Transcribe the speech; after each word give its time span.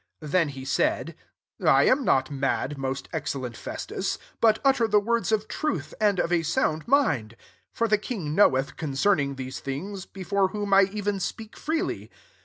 25 0.21 0.31
Then 0.31 0.49
he 0.49 0.65
said," 0.65 1.15
I 1.63 1.83
am 1.83 2.03
not 2.03 2.31
mad, 2.31 2.75
most 2.75 3.07
excellent 3.13 3.55
Festus; 3.55 4.17
but 4.39 4.57
ut 4.65 4.77
ter 4.77 4.87
the 4.87 4.99
words 4.99 5.31
of 5.31 5.47
truth 5.47 5.93
and 6.01 6.17
of 6.19 6.31
a 6.31 6.41
sound 6.41 6.87
mind. 6.87 7.35
26 7.77 7.77
For 7.77 7.87
the 7.87 7.97
king 7.99 8.33
knoweth 8.33 8.77
concerning 8.77 9.35
these 9.35 9.59
things, 9.59 10.07
before 10.07 10.47
whom 10.47 10.73
I 10.73 10.85
even 10.91 11.19
speak 11.19 11.55
freely. 11.55 12.09